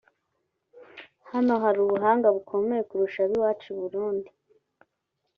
[1.31, 4.29] Hano hari ubuhanga bukomeye kurusha ab’iwacu i Burundi